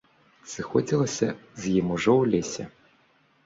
[0.53, 1.29] Сыходзілася
[1.61, 2.63] з ім ужо ў лесе.